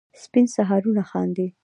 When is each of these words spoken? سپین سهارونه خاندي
سپین 0.23 0.45
سهارونه 0.55 1.03
خاندي 1.11 1.47